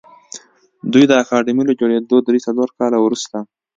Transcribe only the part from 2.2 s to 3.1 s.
درې څلور کاله